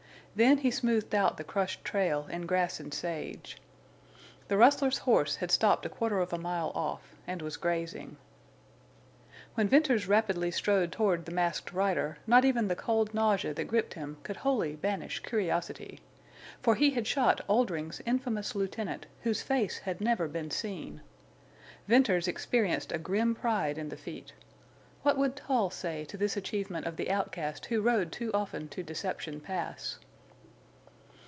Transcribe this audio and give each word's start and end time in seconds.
Then 0.33 0.59
he 0.59 0.71
smoothed 0.71 1.13
out 1.13 1.35
the 1.35 1.43
crushed 1.43 1.83
trail 1.83 2.25
in 2.31 2.45
grass 2.45 2.79
and 2.79 2.93
sage. 2.93 3.57
The 4.47 4.55
rustler's 4.55 4.99
horse 4.99 5.35
had 5.35 5.51
stopped 5.51 5.85
a 5.85 5.89
quarter 5.89 6.19
of 6.19 6.31
a 6.31 6.37
mile 6.37 6.71
off 6.73 7.17
and 7.27 7.41
was 7.41 7.57
grazing. 7.57 8.15
When 9.55 9.67
Venters 9.67 10.07
rapidly 10.07 10.49
strode 10.49 10.89
toward 10.89 11.25
the 11.25 11.33
Masked 11.33 11.73
Rider 11.73 12.17
not 12.25 12.45
even 12.45 12.69
the 12.69 12.77
cold 12.77 13.13
nausea 13.13 13.53
that 13.55 13.65
gripped 13.67 13.95
him 13.95 14.19
could 14.23 14.37
wholly 14.37 14.77
banish 14.77 15.19
curiosity. 15.19 15.99
For 16.61 16.75
he 16.75 16.91
had 16.91 17.07
shot 17.07 17.41
Oldring's 17.49 18.01
infamous 18.05 18.55
lieutenant, 18.55 19.07
whose 19.23 19.41
face 19.41 19.79
had 19.79 19.99
never 19.99 20.29
been 20.29 20.49
seen. 20.49 21.01
Venters 21.89 22.29
experienced 22.29 22.93
a 22.93 22.97
grim 22.97 23.35
pride 23.35 23.77
in 23.77 23.89
the 23.89 23.97
feat. 23.97 24.31
What 25.03 25.17
would 25.17 25.35
Tull 25.35 25.69
say 25.69 26.05
to 26.05 26.15
this 26.15 26.37
achievement 26.37 26.85
of 26.85 26.95
the 26.95 27.11
outcast 27.11 27.65
who 27.65 27.81
rode 27.81 28.13
too 28.13 28.31
often 28.33 28.69
to 28.69 28.81
Deception 28.81 29.41
Pass? 29.41 29.99